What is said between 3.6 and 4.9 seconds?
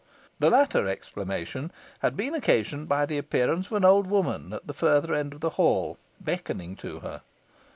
of an old woman at the